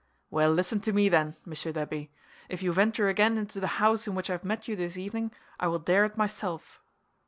'Well, 0.31 0.49
listen 0.51 0.79
to 0.79 0.93
me, 0.93 1.09
then, 1.09 1.35
Monsieur 1.45 1.71
the 1.71 1.85
Abbé! 1.85 2.09
If 2.49 2.63
you 2.63 2.73
venture 2.73 3.07
again 3.07 3.37
into 3.37 3.59
the 3.59 3.77
house 3.77 4.07
in 4.07 4.15
which 4.15 4.31
I 4.31 4.33
have 4.33 4.43
met 4.43 4.67
you 4.67 4.75
this 4.75 4.97
evening, 4.97 5.31
I 5.59 5.67
will 5.67 5.77
dare 5.77 6.05
it 6.05 6.17
myself. 6.17 6.81